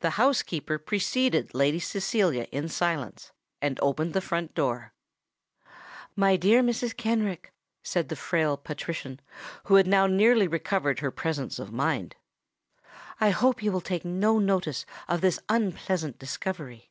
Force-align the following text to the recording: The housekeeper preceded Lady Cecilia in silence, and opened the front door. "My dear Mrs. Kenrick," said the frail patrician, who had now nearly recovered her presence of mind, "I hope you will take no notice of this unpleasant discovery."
The 0.00 0.12
housekeeper 0.16 0.78
preceded 0.78 1.52
Lady 1.52 1.78
Cecilia 1.78 2.44
in 2.52 2.70
silence, 2.70 3.32
and 3.60 3.78
opened 3.82 4.14
the 4.14 4.22
front 4.22 4.54
door. 4.54 4.94
"My 6.14 6.36
dear 6.36 6.62
Mrs. 6.62 6.96
Kenrick," 6.96 7.52
said 7.82 8.08
the 8.08 8.16
frail 8.16 8.56
patrician, 8.56 9.20
who 9.64 9.74
had 9.74 9.86
now 9.86 10.06
nearly 10.06 10.48
recovered 10.48 11.00
her 11.00 11.10
presence 11.10 11.58
of 11.58 11.70
mind, 11.70 12.16
"I 13.20 13.28
hope 13.28 13.62
you 13.62 13.70
will 13.72 13.82
take 13.82 14.06
no 14.06 14.38
notice 14.38 14.86
of 15.06 15.20
this 15.20 15.38
unpleasant 15.50 16.18
discovery." 16.18 16.90